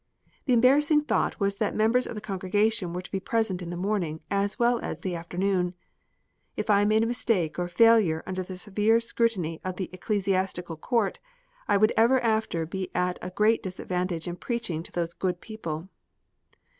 [0.45, 3.77] The embarrassing thought was that members of the congregation were to be present in the
[3.77, 5.75] morning, as well as the afternoon.
[6.57, 11.19] If I made a mistake or failure under the severe scrutiny of the Ecclesiastical Court,
[11.67, 15.87] I would ever after be at a great disadvantage in preaching to those good people.